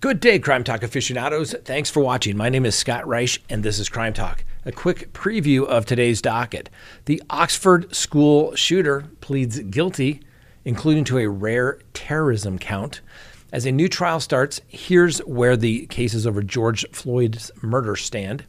[0.00, 1.54] Good day, Crime Talk aficionados.
[1.66, 2.34] Thanks for watching.
[2.34, 4.44] My name is Scott Reich, and this is Crime Talk.
[4.64, 6.70] A quick preview of today's docket.
[7.04, 10.22] The Oxford school shooter pleads guilty,
[10.64, 13.02] including to a rare terrorism count.
[13.52, 18.46] As a new trial starts, here's where the cases over George Floyd's murder stand.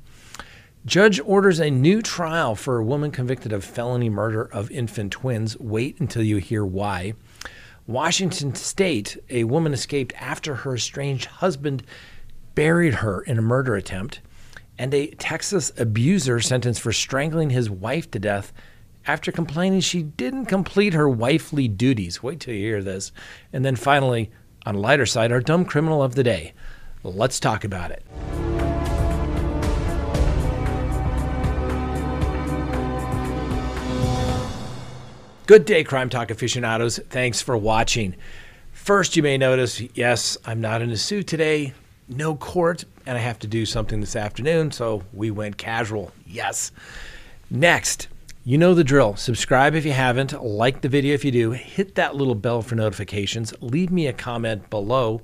[0.85, 5.59] Judge orders a new trial for a woman convicted of felony murder of infant twins.
[5.59, 7.13] Wait until you hear why.
[7.87, 11.83] Washington State, a woman escaped after her estranged husband
[12.55, 14.21] buried her in a murder attempt,
[14.77, 18.53] and a Texas abuser sentenced for strangling his wife to death
[19.07, 22.21] after complaining she didn't complete her wifely duties.
[22.21, 23.11] Wait till you hear this.
[23.51, 24.31] And then finally,
[24.65, 26.53] on a lighter side, our dumb criminal of the day.
[27.03, 28.05] Let's talk about it.
[35.47, 36.99] Good day, Crime Talk aficionados.
[37.09, 38.15] Thanks for watching.
[38.71, 41.73] First, you may notice, yes, I'm not in a suit today,
[42.07, 46.11] no court, and I have to do something this afternoon, so we went casual.
[46.27, 46.71] Yes.
[47.49, 48.07] Next,
[48.45, 49.15] you know the drill.
[49.15, 52.75] Subscribe if you haven't, like the video if you do, hit that little bell for
[52.75, 55.21] notifications, leave me a comment below,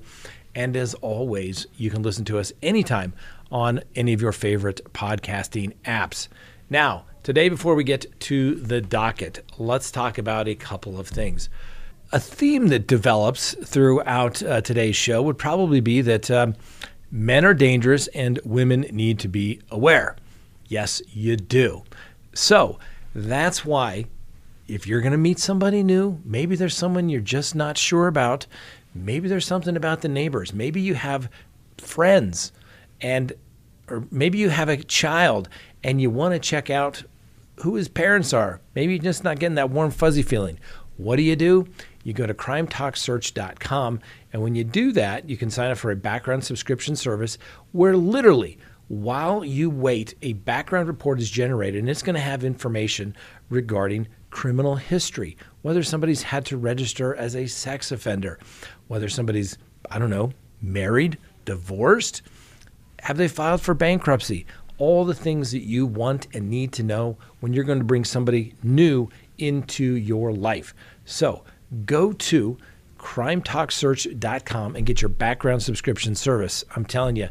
[0.52, 3.12] and as always, you can listen to us anytime
[3.52, 6.26] on any of your favorite podcasting apps.
[6.68, 11.50] Now, Today, before we get to the docket, let's talk about a couple of things.
[12.10, 16.54] A theme that develops throughout uh, today's show would probably be that um,
[17.10, 20.16] men are dangerous and women need to be aware.
[20.68, 21.82] Yes, you do.
[22.32, 22.78] So
[23.14, 24.06] that's why,
[24.66, 28.46] if you're going to meet somebody new, maybe there's someone you're just not sure about,
[28.94, 31.28] maybe there's something about the neighbors, maybe you have
[31.76, 32.52] friends,
[33.02, 33.34] and
[33.90, 35.50] or maybe you have a child
[35.84, 37.02] and you want to check out
[37.62, 38.60] who his parents are.
[38.74, 40.58] Maybe just not getting that warm, fuzzy feeling.
[40.96, 41.66] What do you do?
[42.02, 44.00] You go to crimetalksearch.com,
[44.32, 47.38] and when you do that, you can sign up for a background subscription service
[47.72, 52.44] where literally, while you wait, a background report is generated, and it's going to have
[52.44, 53.14] information
[53.50, 58.38] regarding criminal history, whether somebody's had to register as a sex offender,
[58.88, 59.58] whether somebody's,
[59.90, 62.22] I don't know, married, divorced,
[63.00, 64.46] have they filed for bankruptcy?
[64.78, 68.04] All the things that you want and need to know when you're going to bring
[68.04, 69.08] somebody new
[69.38, 70.74] into your life.
[71.04, 71.44] So
[71.84, 72.56] go to
[72.98, 76.64] crimetalksearch.com and get your background subscription service.
[76.74, 77.28] I'm telling you,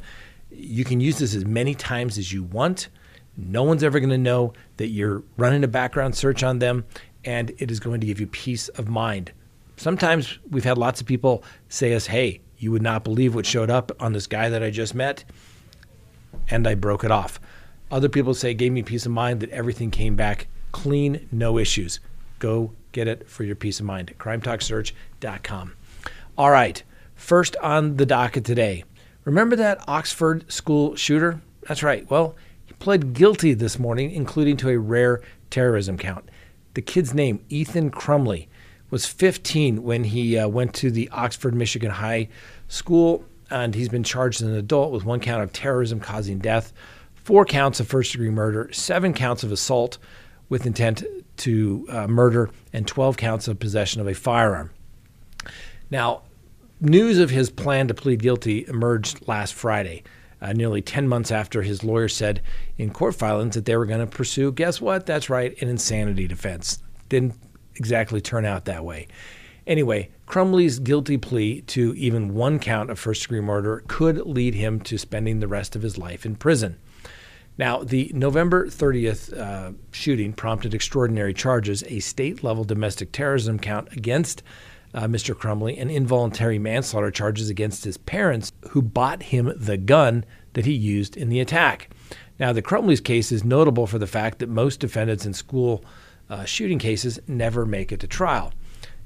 [0.51, 2.89] you can use this as many times as you want.
[3.35, 6.85] No one's ever going to know that you're running a background search on them,
[7.25, 9.31] and it is going to give you peace of mind.
[9.75, 13.69] Sometimes we've had lots of people say us, hey, you would not believe what showed
[13.69, 15.23] up on this guy that I just met
[16.49, 17.39] and I broke it off.
[17.89, 21.57] Other people say it gave me peace of mind that everything came back clean, no
[21.57, 21.99] issues.
[22.39, 25.73] Go get it for your peace of mind crimetalksearch.com.
[26.37, 26.83] All right,
[27.15, 28.83] first on the docket today.
[29.25, 31.41] Remember that Oxford school shooter?
[31.67, 32.09] That's right.
[32.09, 36.29] Well, he pled guilty this morning, including to a rare terrorism count.
[36.75, 38.47] The kid's name, Ethan Crumbley,
[38.89, 42.29] was 15 when he uh, went to the Oxford, Michigan High
[42.67, 46.73] School and he's been charged as an adult with one count of terrorism causing death,
[47.15, 49.97] four counts of first degree murder, seven counts of assault
[50.49, 51.03] with intent
[51.37, 54.71] to uh, murder, and 12 counts of possession of a firearm.
[55.89, 56.23] Now,
[56.79, 60.03] news of his plan to plead guilty emerged last Friday,
[60.41, 62.41] uh, nearly 10 months after his lawyer said
[62.77, 65.05] in court filings that they were going to pursue, guess what?
[65.05, 66.81] That's right, an insanity defense.
[67.09, 67.35] Didn't
[67.75, 69.07] exactly turn out that way.
[69.65, 74.81] Anyway, Crumbley's guilty plea to even one count of first degree murder could lead him
[74.81, 76.77] to spending the rest of his life in prison.
[77.57, 83.87] Now, the November 30th uh, shooting prompted extraordinary charges, a state level domestic terrorism count
[83.93, 84.43] against
[84.93, 85.33] uh, Mr.
[85.33, 90.73] Crumbley, and involuntary manslaughter charges against his parents who bought him the gun that he
[90.73, 91.89] used in the attack.
[92.37, 95.83] Now, the Crumbley's case is notable for the fact that most defendants in school
[96.29, 98.51] uh, shooting cases never make it to trial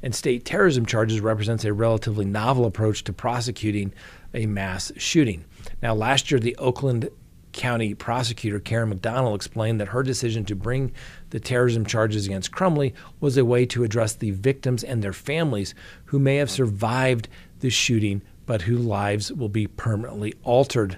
[0.03, 3.93] and state terrorism charges represents a relatively novel approach to prosecuting
[4.33, 5.45] a mass shooting.
[5.81, 7.09] Now, last year, the Oakland
[7.51, 10.91] County prosecutor Karen McDonald explained that her decision to bring
[11.31, 15.75] the terrorism charges against Crumbley was a way to address the victims and their families
[16.05, 17.27] who may have survived
[17.59, 20.97] the shooting but whose lives will be permanently altered.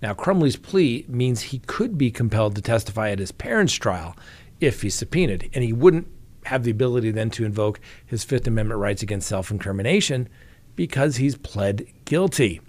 [0.00, 4.16] Now, Crumbley's plea means he could be compelled to testify at his parents' trial
[4.60, 6.08] if he's subpoenaed, and he wouldn't
[6.44, 10.28] have the ability then to invoke his Fifth Amendment rights against self incrimination
[10.76, 12.60] because he's pled guilty.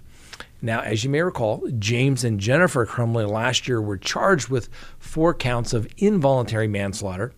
[0.62, 5.34] Now, as you may recall, James and Jennifer Crumbley last year were charged with four
[5.34, 7.32] counts of involuntary manslaughter,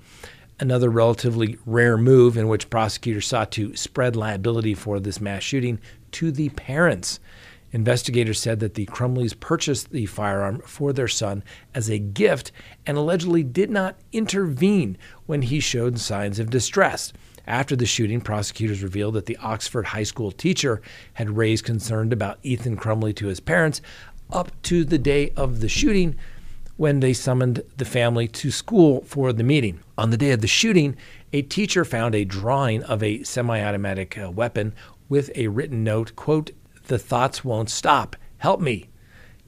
[0.61, 5.81] another relatively rare move in which prosecutors sought to spread liability for this mass shooting
[6.12, 7.19] to the parents.
[7.73, 11.43] Investigators said that the Crumbleys purchased the firearm for their son
[11.75, 12.50] as a gift
[12.87, 17.12] and allegedly did not intervene when he showed signs of distress.
[17.47, 20.82] After the shooting, prosecutors revealed that the Oxford High School teacher
[21.15, 23.81] had raised concern about Ethan Crumbley to his parents
[24.31, 26.17] up to the day of the shooting
[26.76, 29.81] when they summoned the family to school for the meeting.
[29.97, 30.97] On the day of the shooting,
[31.32, 34.75] a teacher found a drawing of a semi automatic uh, weapon
[35.09, 36.50] with a written note, quote,
[36.88, 38.17] the thoughts won't stop.
[38.38, 38.88] Help me.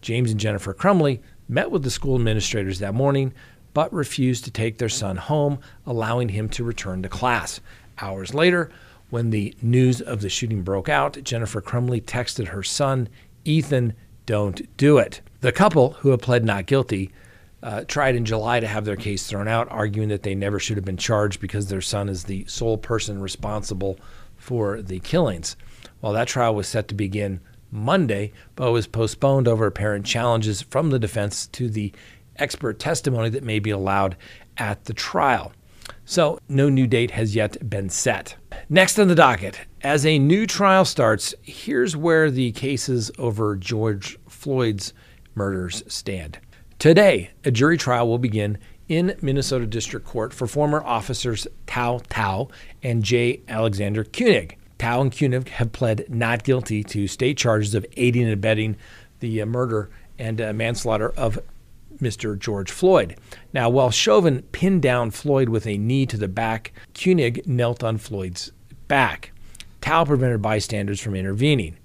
[0.01, 3.35] James and Jennifer Crumbley met with the school administrators that morning,
[3.75, 7.61] but refused to take their son home, allowing him to return to class.
[8.01, 8.71] Hours later,
[9.11, 13.09] when the news of the shooting broke out, Jennifer Crumbley texted her son,
[13.45, 13.95] Ethan,
[14.27, 15.21] don't do it.
[15.41, 17.11] The couple, who have pled not guilty,
[17.63, 20.77] uh, tried in July to have their case thrown out, arguing that they never should
[20.77, 23.99] have been charged because their son is the sole person responsible
[24.37, 25.57] for the killings.
[26.01, 30.91] While that trial was set to begin Monday, but was postponed over apparent challenges from
[30.91, 31.93] the defense to the
[32.37, 34.17] expert testimony that may be allowed
[34.57, 35.53] at the trial.
[36.05, 38.37] So, no new date has yet been set.
[38.69, 44.19] Next on the docket, as a new trial starts, here's where the cases over George
[44.29, 44.93] Floyd's
[45.35, 46.39] murders stand.
[46.79, 48.59] Today, a jury trial will begin
[48.89, 52.51] in Minnesota District Court for former officers Tou Thao
[52.83, 53.43] and J.
[53.49, 54.53] Alexander Kueng.
[54.81, 58.77] Thao and Kueng have pled not guilty to state charges of aiding and abetting
[59.19, 61.39] the uh, murder and uh, manslaughter of
[62.01, 62.39] Mr.
[62.39, 63.15] George Floyd.
[63.53, 67.99] Now, while Chauvin pinned down Floyd with a knee to the back, Kueng knelt on
[67.99, 68.53] Floyd's
[68.89, 69.33] back.
[69.83, 71.77] Thao prevented bystanders from intervening.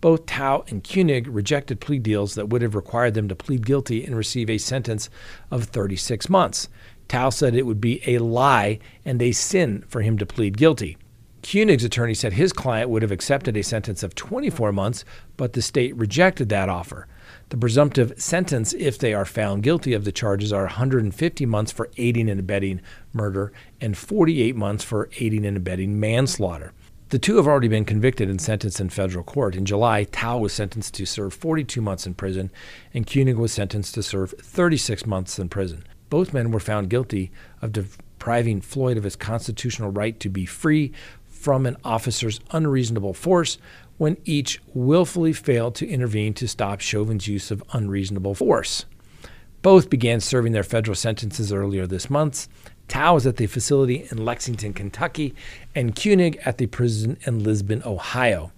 [0.00, 4.04] Both Thao and Kueng rejected plea deals that would have required them to plead guilty
[4.04, 5.10] and receive a sentence
[5.50, 6.68] of 36 months.
[7.08, 10.96] Thao said it would be a lie and a sin for him to plead guilty.
[11.44, 14.76] Kueng's attorney said his client would have accepted a sentence of 24 hmm.
[14.76, 15.04] months,
[15.36, 17.06] but the state rejected that offer.
[17.50, 21.90] The presumptive sentence, if they are found guilty of the charges, are 150 months for
[21.98, 22.80] aiding and abetting
[23.12, 26.72] murder and 48 months for aiding and abetting manslaughter.
[27.10, 29.54] The two have already been convicted and sentenced in federal court.
[29.54, 32.50] In July, Thao was sentenced to serve 42 months in prison,
[32.94, 35.84] and Kueng was sentenced to serve 36 months in prison.
[36.08, 37.30] Both men were found guilty
[37.60, 40.92] of depriving Floyd of his constitutional right to be free
[41.44, 43.58] from an officer's unreasonable force
[43.98, 48.86] when each willfully failed to intervene to stop Chauvin's use of unreasonable force.
[49.60, 52.48] Both began serving their federal sentences earlier this month.
[52.88, 55.34] Thao is at the facility in Lexington, Kentucky,
[55.74, 58.50] and Kueng at the prison in Lisbon, Ohio.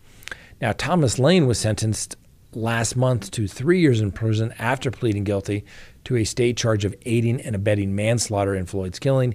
[0.61, 2.17] Now, Thomas Lane was sentenced
[2.53, 5.65] last month to three years in prison after pleading guilty
[6.05, 9.35] to a state charge of aiding and abetting manslaughter in Floyd's killing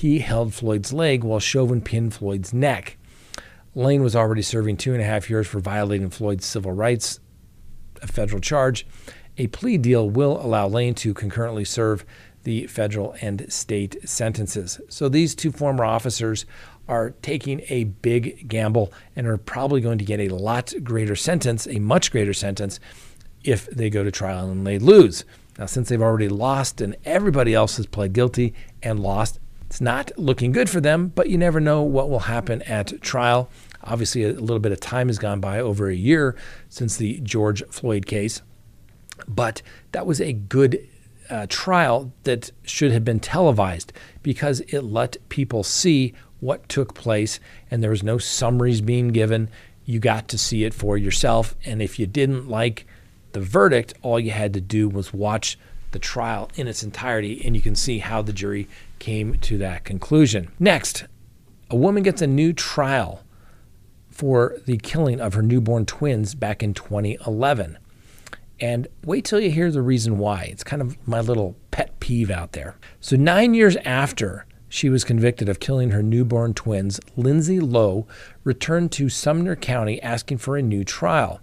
[0.00, 2.96] he held Floyd's leg while Chauvin pinned Floyd's neck.
[3.74, 7.20] Lane was already serving two and a half years for violating Floyd's civil rights,
[8.00, 8.86] a federal charge.
[9.36, 12.06] A plea deal will allow Lane to concurrently serve
[12.44, 14.80] the federal and state sentences.
[14.88, 16.46] So these two former officers
[16.88, 21.66] are taking a big gamble and are probably going to get a lot greater sentence,
[21.66, 22.80] a much greater sentence,
[23.44, 25.26] if they go to trial and they lose.
[25.58, 29.38] Now, since they've already lost and everybody else has pled guilty and lost,
[29.70, 33.48] it's not looking good for them, but you never know what will happen at trial.
[33.84, 36.34] Obviously, a little bit of time has gone by over a year
[36.68, 38.42] since the George Floyd case,
[39.28, 39.62] but
[39.92, 40.84] that was a good
[41.30, 43.92] uh, trial that should have been televised
[44.24, 47.38] because it let people see what took place
[47.70, 49.48] and there was no summaries being given.
[49.84, 51.54] You got to see it for yourself.
[51.64, 52.86] And if you didn't like
[53.30, 55.56] the verdict, all you had to do was watch
[55.92, 58.68] the trial in its entirety, and you can see how the jury
[59.00, 60.52] came to that conclusion.
[60.60, 61.06] Next,
[61.68, 63.24] a woman gets a new trial
[64.08, 67.78] for the killing of her newborn twins back in 2011.
[68.60, 70.44] And wait till you hear the reason why.
[70.44, 72.76] It's kind of my little pet peeve out there.
[73.00, 78.06] So, nine years after she was convicted of killing her newborn twins, Lindsey Lowe
[78.44, 81.40] returned to Sumner County asking for a new trial.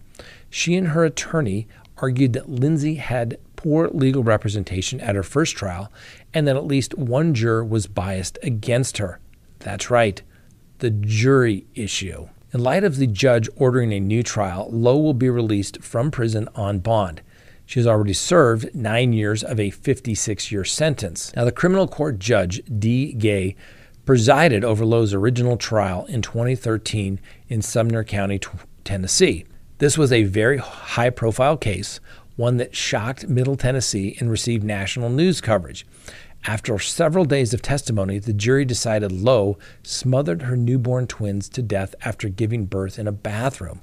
[0.49, 5.91] She and her attorney argued that Lindsey had poor legal representation at her first trial
[6.33, 9.19] and that at least one juror was biased against her.
[9.59, 10.21] That's right,
[10.79, 12.29] the jury issue.
[12.53, 16.47] In light of the judge ordering a new trial, Lowe will be released from prison
[16.55, 17.21] on bond.
[17.65, 21.33] She has already served nine years of a 56 year sentence.
[21.35, 23.57] Now, the criminal court judge, Dee Gay,
[24.05, 28.39] presided over Lowe's original trial in 2013 in Sumner County,
[28.85, 29.45] Tennessee.
[29.79, 31.99] This was a very high profile case,
[32.37, 35.85] one that shocked Middle Tennessee and received national news coverage.
[36.45, 41.93] After several days of testimony, the jury decided Lowe smothered her newborn twins to death
[42.05, 43.81] after giving birth in a bathroom.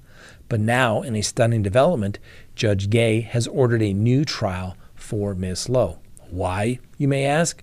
[0.49, 2.19] But now, in a stunning development,
[2.55, 5.99] Judge Gay has ordered a new trial for Miss Lowe.
[6.31, 7.63] Why, you may ask?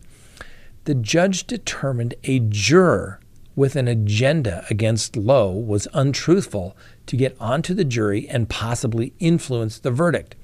[0.83, 3.19] The judge determined a juror
[3.55, 9.79] with an agenda against Lowe was untruthful to get onto the jury and possibly influence
[9.79, 10.35] the verdict.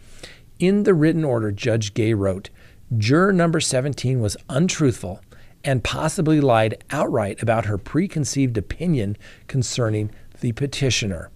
[0.60, 2.50] In the written order, Judge Gay wrote,
[2.98, 5.22] Juror number 17 was untruthful
[5.64, 10.10] and possibly lied outright about her preconceived opinion concerning
[10.40, 11.30] the petitioner,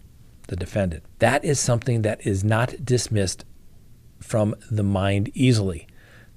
[0.48, 1.04] the defendant.
[1.20, 3.46] That is something that is not dismissed
[4.20, 5.88] from the mind easily.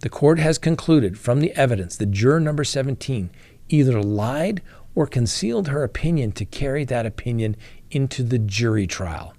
[0.00, 3.30] The court has concluded from the evidence that juror number 17
[3.68, 4.60] either lied
[4.94, 7.56] or concealed her opinion to carry that opinion
[7.90, 9.34] into the jury trial.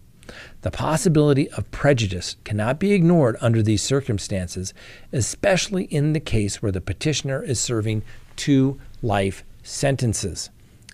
[0.61, 4.73] The possibility of prejudice cannot be ignored under these circumstances,
[5.11, 8.03] especially in the case where the petitioner is serving
[8.35, 10.49] two life sentences.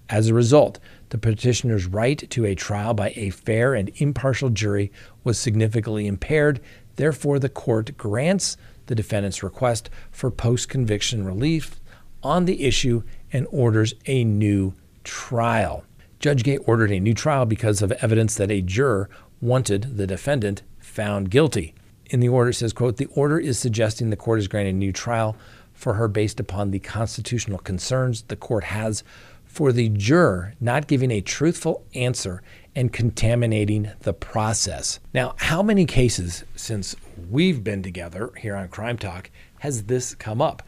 [0.09, 4.91] As a result, the petitioner's right to a trial by a fair and impartial jury
[5.23, 6.59] was significantly impaired.
[6.97, 8.57] Therefore, the court grants
[8.87, 11.79] the defendant's request for post conviction relief
[12.23, 14.73] on the issue and orders a new
[15.03, 15.83] trial.
[16.21, 19.09] Judge Gay ordered a new trial because of evidence that a juror
[19.41, 21.73] wanted the defendant found guilty.
[22.05, 24.77] In the order it says, quote, the order is suggesting the court is granting a
[24.77, 25.35] new trial
[25.73, 29.03] for her based upon the constitutional concerns the court has
[29.45, 32.43] for the juror not giving a truthful answer
[32.75, 34.99] and contaminating the process.
[35.15, 36.95] Now, how many cases since
[37.31, 40.61] we've been together here on Crime Talk has this come up?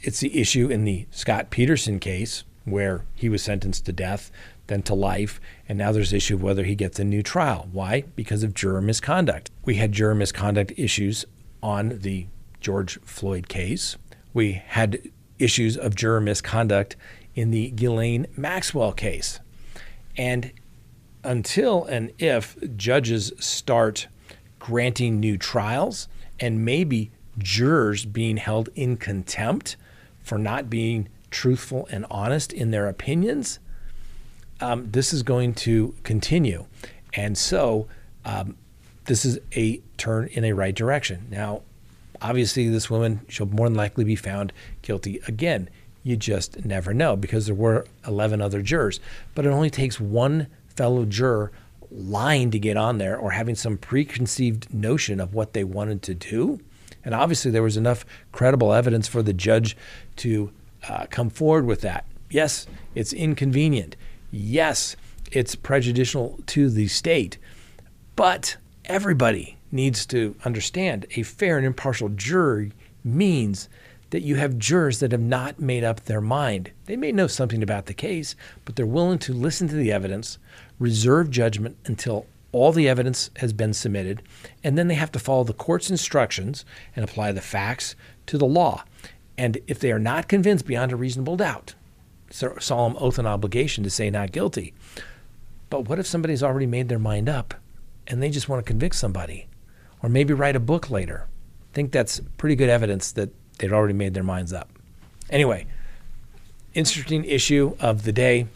[0.00, 4.30] It's the issue in the Scott Peterson case where he was sentenced to death,
[4.72, 7.68] then to life, and now there's issue of whether he gets a new trial.
[7.70, 8.04] Why?
[8.16, 9.50] Because of juror misconduct.
[9.64, 11.24] We had juror misconduct issues
[11.62, 12.26] on the
[12.60, 13.96] George Floyd case.
[14.32, 15.00] We had
[15.38, 16.96] issues of juror misconduct
[17.34, 19.40] in the Ghislaine Maxwell case.
[20.16, 20.52] And
[21.22, 24.08] until and if judges start
[24.58, 26.08] granting new trials
[26.40, 29.76] and maybe jurors being held in contempt
[30.22, 33.58] for not being truthful and honest in their opinions,
[34.62, 36.64] um, this is going to continue.
[37.14, 37.88] And so
[38.24, 38.56] um,
[39.04, 41.26] this is a turn in a right direction.
[41.30, 41.62] Now,
[42.22, 45.68] obviously, this woman, she'll more than likely be found guilty again.
[46.04, 49.00] You just never know because there were 11 other jurors.
[49.34, 51.52] But it only takes one fellow juror
[51.90, 56.14] lying to get on there or having some preconceived notion of what they wanted to
[56.14, 56.60] do.
[57.04, 59.76] And obviously, there was enough credible evidence for the judge
[60.16, 60.52] to
[60.88, 62.06] uh, come forward with that.
[62.30, 63.96] Yes, it's inconvenient.
[64.34, 64.96] Yes,
[65.30, 67.36] it's prejudicial to the state.
[68.16, 72.72] But everybody needs to understand a fair and impartial jury
[73.04, 73.68] means
[74.08, 76.70] that you have jurors that have not made up their mind.
[76.86, 78.34] They may know something about the case,
[78.64, 80.38] but they're willing to listen to the evidence,
[80.78, 84.22] reserve judgment until all the evidence has been submitted,
[84.64, 86.64] and then they have to follow the court's instructions
[86.96, 87.96] and apply the facts
[88.26, 88.84] to the law.
[89.36, 91.74] And if they are not convinced beyond a reasonable doubt,
[92.32, 94.74] solemn oath and obligation to say not guilty.
[95.70, 97.54] But what if somebody's already made their mind up
[98.06, 99.46] and they just want to convict somebody
[100.02, 101.26] or maybe write a book later?
[101.72, 104.68] I think that's pretty good evidence that they'd already made their minds up.
[105.30, 105.66] Anyway,
[106.74, 108.46] interesting issue of the day.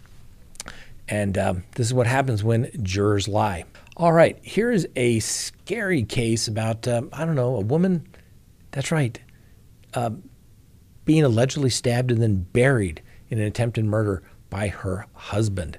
[1.09, 3.64] And um, this is what happens when jurors lie.
[3.97, 8.06] All right, here is a scary case about, um, I don't know, a woman,
[8.73, 9.18] that's right,
[9.95, 10.11] uh,
[11.06, 15.78] being allegedly stabbed and then buried in an attempted murder by her husband.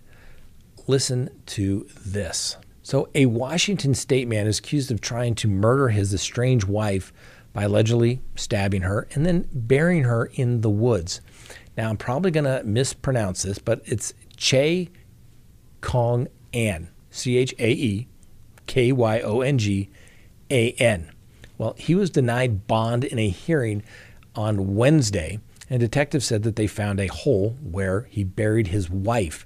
[0.88, 2.58] Listen to this.
[2.84, 7.12] So, a Washington state man is accused of trying to murder his estranged wife
[7.52, 11.20] by allegedly stabbing her and then burying her in the woods.
[11.76, 14.90] Now, I'm probably going to mispronounce this, but it's Chae
[15.82, 16.90] Kyong An.
[17.18, 18.08] C H A E
[18.68, 19.90] K Y O N G
[20.52, 21.12] A N.
[21.58, 23.84] Well, he was denied bond in a hearing
[24.36, 29.46] on Wednesday, and detectives said that they found a hole where he buried his wife.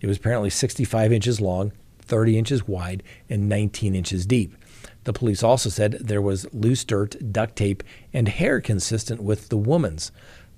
[0.00, 4.56] It was apparently 65 inches long, 30 inches wide, and 19 inches deep.
[5.04, 9.56] The police also said there was loose dirt, duct tape, and hair consistent with the
[9.56, 10.12] woman's,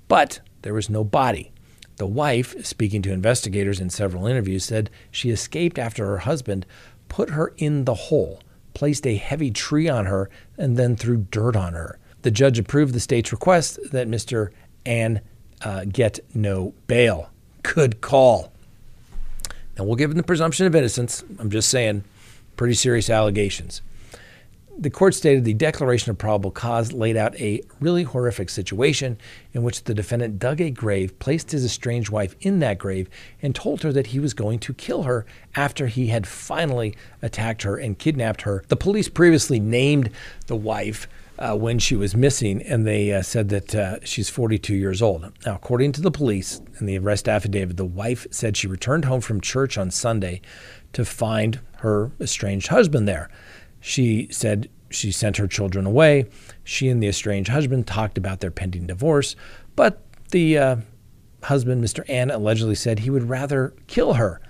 [0.09, 1.53] but there was no body.
[1.97, 6.67] The wife, speaking to investigators in several interviews, said she escaped after her husband
[7.09, 8.41] put her in the hole,
[8.75, 10.29] placed a heavy tree on her,
[10.59, 11.99] and then threw dirt on her.
[12.23, 14.51] The judge approved the state's request that Mr.
[14.87, 15.21] An
[15.63, 17.31] uh, get no bail.
[17.63, 18.53] Good call.
[19.79, 21.25] Now, we'll give him the presumption of innocence.
[21.39, 22.05] I'm just saying,
[22.57, 23.83] pretty serious allegations.
[24.77, 29.17] the court stated the declaration of probable cause laid out a really horrific situation
[29.53, 33.09] in which the defendant dug a grave, placed his estranged wife in that grave,
[33.41, 35.25] and told her that he was going to kill her
[35.55, 38.65] after he had finally attacked her and kidnapped her.
[38.69, 40.11] The police previously named
[40.47, 41.07] the wife.
[41.37, 45.33] Uh, when she was missing, and they uh, said that uh, she's 42 years old.
[45.45, 49.21] Now, according to the police in the arrest affidavit, the wife said she returned home
[49.21, 50.41] from church on Sunday
[50.93, 53.29] to find her estranged husband there.
[53.81, 56.27] She said she sent her children away.
[56.63, 59.35] She and the estranged husband talked about their pending divorce,
[59.77, 60.77] but the uh,
[61.43, 62.09] husband, Mr.
[62.09, 64.41] An, allegedly said he would rather kill her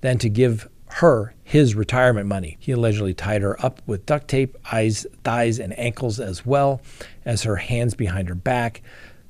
[0.00, 2.56] than to give her his retirement money.
[2.60, 6.82] He allegedly tied her up with duct tape, eyes, thighs, and ankles, as well
[7.24, 8.82] as her hands behind her back.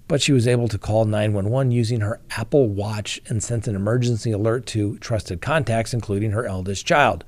[0.09, 4.33] But she was able to call 911 using her Apple Watch and sent an emergency
[4.33, 7.25] alert to trusted contacts, including her eldest child.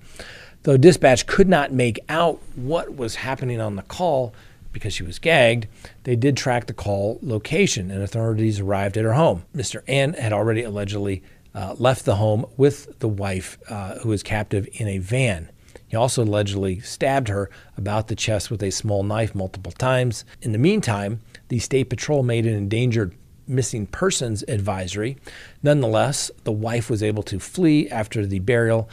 [0.62, 4.34] Though dispatch could not make out what was happening on the call
[4.72, 5.66] because she was gagged,
[6.04, 9.44] they did track the call location and authorities arrived at her home.
[9.54, 9.82] Mr.
[9.88, 11.22] An had already allegedly
[11.54, 15.50] uh, left the home with the wife uh, who was captive in a van.
[15.88, 20.24] He also allegedly stabbed her about the chest with a small knife multiple times.
[20.40, 23.16] In the meantime, the State Patrol made an endangered
[23.46, 25.16] missing persons advisory.
[25.62, 28.88] Nonetheless, the wife was able to flee after the burial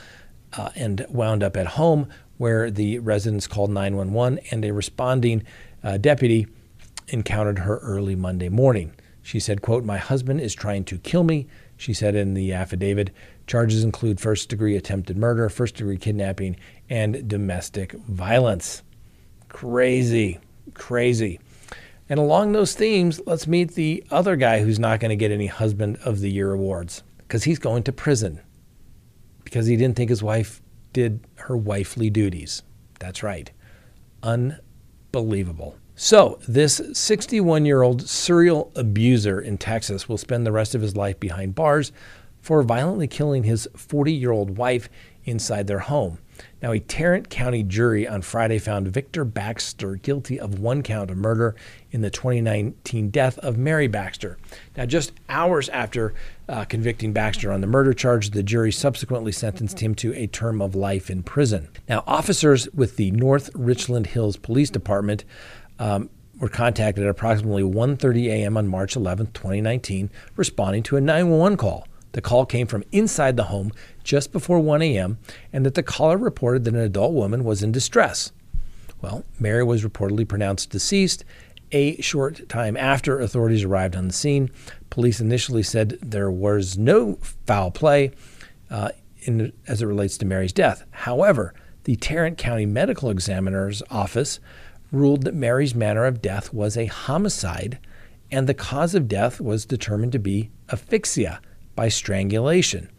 [0.53, 5.43] uh, and wound up at home where the residents called 911 and a responding
[5.83, 6.47] uh, deputy
[7.09, 8.93] encountered her early Monday morning.
[9.21, 11.47] She said, quote, My husband is trying to kill me,
[11.77, 13.11] she said in the affidavit.
[13.45, 16.57] Charges include first degree attempted murder, first degree kidnapping,
[16.89, 18.83] and domestic violence.
[19.47, 20.39] Crazy,
[20.73, 21.39] crazy.
[22.09, 25.47] And along those themes, let's meet the other guy who's not going to get any
[25.47, 28.41] Husband of the Year awards because he's going to prison
[29.43, 32.63] because he didn't think his wife did her wifely duties.
[32.99, 33.51] That's right.
[34.23, 35.77] Unbelievable.
[35.99, 40.95] So, this 61 year old serial abuser in Texas will spend the rest of his
[40.95, 41.91] life behind bars
[42.39, 44.89] for violently killing his 40 year old wife
[45.25, 46.19] inside their home.
[46.61, 51.17] Now, a Tarrant County jury on Friday found Victor Baxter guilty of one count of
[51.17, 51.55] murder
[51.91, 54.37] in the 2019 death of Mary Baxter.
[54.75, 56.13] Now, just hours after
[56.47, 60.61] uh, convicting Baxter on the murder charge, the jury subsequently sentenced him to a term
[60.61, 61.69] of life in prison.
[61.89, 65.25] Now, officers with the North Richland Hills Police Department
[65.79, 66.09] um,
[66.39, 68.57] were contacted at approximately 1:30 a.m.
[68.57, 71.87] on March 11, 2019, responding to a 911 call.
[72.13, 73.71] The call came from inside the home
[74.03, 75.17] just before 1 a.m.,
[75.51, 78.31] and that the caller reported that an adult woman was in distress.
[79.01, 81.23] Well, Mary was reportedly pronounced deceased.
[81.71, 84.49] A short time after authorities arrived on the scene,
[84.89, 88.11] police initially said there was no foul play
[88.71, 88.89] uh,
[89.21, 90.85] in, as it relates to Mary's death.
[90.91, 94.39] However, the Tarrant County Medical Examiner's Office
[94.91, 97.79] ruled that Mary's manner of death was a homicide,
[98.31, 101.41] and the cause of death was determined to be asphyxia
[101.75, 102.89] by strangulation.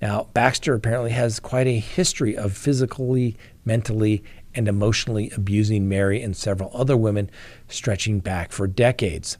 [0.00, 4.22] Now, Baxter apparently has quite a history of physically, mentally,
[4.54, 7.30] and emotionally abusing Mary and several other women,
[7.68, 9.38] stretching back for decades.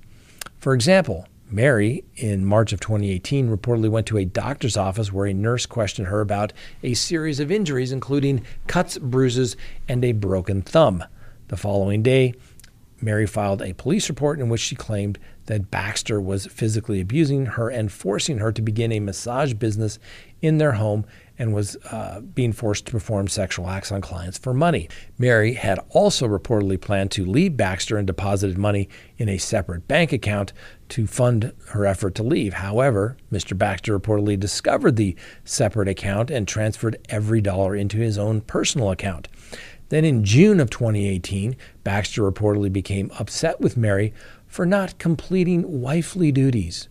[0.58, 5.32] For example, Mary, in March of 2018, reportedly went to a doctor's office where a
[5.32, 9.56] nurse questioned her about a series of injuries, including cuts, bruises,
[9.88, 11.04] and a broken thumb.
[11.48, 12.34] The following day,
[13.00, 17.70] Mary filed a police report in which she claimed that Baxter was physically abusing her
[17.70, 19.98] and forcing her to begin a massage business
[20.42, 21.06] in their home
[21.38, 24.88] and was uh, being forced to perform sexual acts on clients for money.
[25.16, 30.12] Mary had also reportedly planned to leave Baxter and deposited money in a separate bank
[30.12, 30.52] account
[30.90, 32.54] to fund her effort to leave.
[32.54, 33.56] However, Mr.
[33.56, 39.28] Baxter reportedly discovered the separate account and transferred every dollar into his own personal account.
[39.88, 44.12] Then in June of 2018, Baxter reportedly became upset with Mary
[44.46, 46.88] for not completing wifely duties,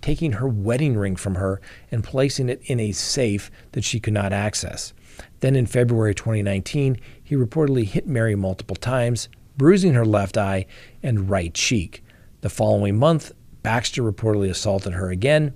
[0.00, 4.14] taking her wedding ring from her and placing it in a safe that she could
[4.14, 4.92] not access.
[5.40, 10.66] Then in February 2019, he reportedly hit Mary multiple times, bruising her left eye
[11.02, 12.02] and right cheek.
[12.40, 15.54] The following month, Baxter reportedly assaulted her again.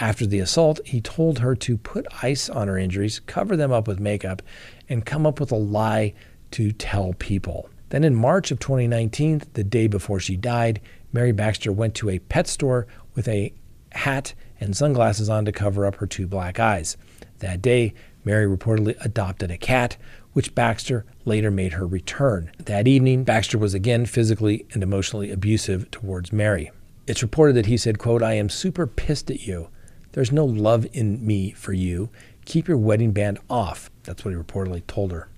[0.00, 3.88] After the assault, he told her to put ice on her injuries, cover them up
[3.88, 4.42] with makeup,
[4.88, 6.14] and come up with a lie
[6.52, 7.68] to tell people.
[7.88, 10.80] Then in March of 2019, the day before she died,
[11.12, 13.52] Mary Baxter went to a pet store with a
[13.92, 16.96] hat and sunglasses on to cover up her two black eyes.
[17.38, 19.96] That day, Mary reportedly adopted a cat,
[20.32, 22.52] which Baxter later made her return.
[22.58, 26.70] That evening, Baxter was again physically and emotionally abusive towards Mary.
[27.06, 29.70] It's reported that he said, quote, I am super pissed at you.
[30.18, 32.10] There's no love in me for you.
[32.44, 33.88] Keep your wedding band off.
[34.02, 35.28] That's what he reportedly told her.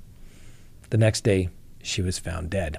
[0.88, 1.50] The next day,
[1.82, 2.78] she was found dead.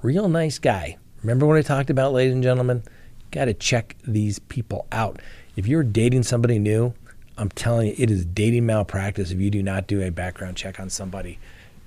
[0.00, 0.96] Real nice guy.
[1.22, 2.84] Remember what I talked about, ladies and gentlemen?
[3.32, 5.20] Got to check these people out.
[5.56, 6.94] If you're dating somebody new,
[7.36, 10.80] I'm telling you, it is dating malpractice if you do not do a background check
[10.80, 11.38] on somebody.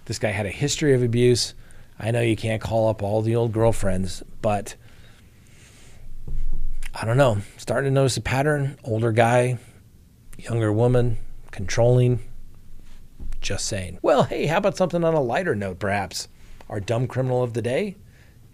[0.06, 1.56] This guy had a history of abuse.
[1.98, 4.76] I know you can't call up all the old girlfriends, but
[6.96, 7.38] I don't know.
[7.58, 8.78] Starting to notice a pattern.
[8.84, 9.58] Older guy,
[10.38, 11.18] younger woman,
[11.52, 12.20] controlling.
[13.42, 14.00] Just saying.
[14.02, 16.28] Well, hey, how about something on a lighter note, perhaps?
[16.70, 17.98] Our dumb criminal of the day?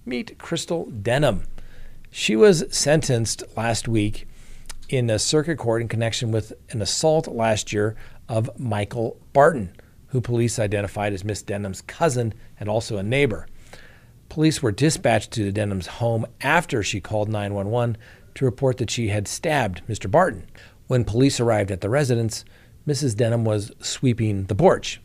[0.06, 1.43] Meet Crystal Denham.
[2.10, 4.28] She was sentenced last week
[4.88, 7.95] in a circuit court in connection with an assault last year
[8.28, 9.75] of Michael Barton,
[10.08, 13.47] who police identified as Miss Denham's cousin and also a neighbor.
[14.30, 17.97] Police were dispatched to Denham's home after she called 911
[18.39, 20.10] to report that she had stabbed Mr.
[20.10, 20.47] Barton.
[20.88, 22.45] When police arrived at the residence,
[22.88, 23.13] Mrs.
[23.15, 25.02] Denham was sweeping the porch.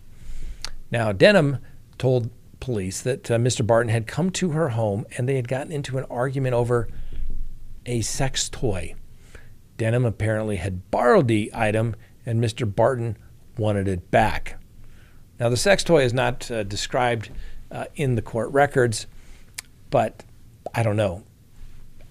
[0.93, 1.59] Now, Denham
[1.99, 3.67] told police that uh, Mr.
[3.67, 6.89] Barton had come to her home and they had gotten into an argument over
[7.85, 8.95] a sex toy.
[9.79, 12.73] Denham apparently had borrowed the item and Mr.
[12.73, 13.19] Barton
[13.59, 14.61] wanted it back.
[15.41, 17.31] Now, the sex toy is not uh, described
[17.73, 19.09] uh, in the court records,
[19.91, 20.23] but
[20.73, 21.25] I don't know.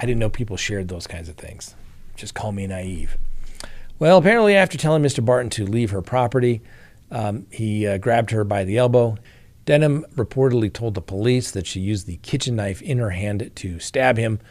[0.03, 1.75] I didn't know people shared those kinds of things.
[2.17, 3.17] Just call me naive.
[3.99, 5.23] Well, apparently, after telling Mr.
[5.23, 6.61] Barton to leave her property,
[7.09, 9.15] um, he uh, grabbed her by the elbow.
[9.63, 13.79] Denham reportedly told the police that she used the kitchen knife in her hand to
[13.79, 14.41] stab him,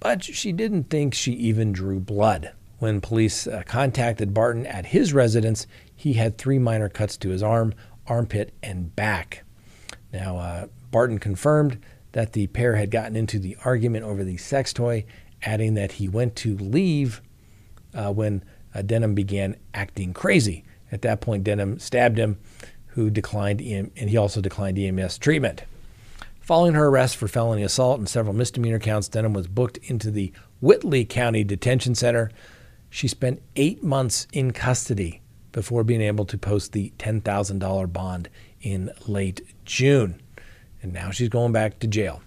[0.00, 2.50] but she didn't think she even drew blood.
[2.80, 7.44] When police uh, contacted Barton at his residence, he had three minor cuts to his
[7.44, 7.72] arm,
[8.08, 9.44] armpit, and back.
[10.12, 11.78] Now, uh, Barton confirmed
[12.12, 15.04] that the pair had gotten into the argument over the sex toy,
[15.42, 17.20] adding that he went to leave
[17.94, 18.44] uh, when
[18.74, 20.64] uh, Denham began acting crazy.
[20.90, 22.38] At that point, Denham stabbed him,
[22.88, 25.62] who declined EM- and he also declined EMS treatment.
[26.40, 30.32] Following her arrest for felony assault and several misdemeanor counts, Denham was booked into the
[30.60, 32.30] Whitley County Detention Center.
[32.90, 35.22] She spent eight months in custody
[35.52, 38.28] before being able to post the $10,000 bond
[38.60, 40.21] in late June.
[40.82, 42.22] And now she's going back to jail.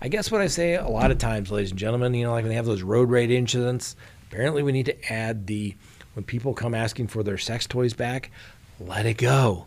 [0.00, 2.42] I guess what I say a lot of times, ladies and gentlemen, you know, like
[2.42, 3.94] when they have those road rage incidents,
[4.30, 5.76] apparently we need to add the
[6.14, 8.30] when people come asking for their sex toys back,
[8.80, 9.66] let it go.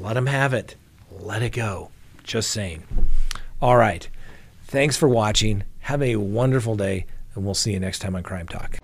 [0.00, 0.76] Let them have it.
[1.10, 1.90] Let it go.
[2.22, 2.84] Just saying.
[3.60, 4.08] All right.
[4.64, 5.64] Thanks for watching.
[5.80, 8.76] Have a wonderful day, and we'll see you next time on Crime Talk.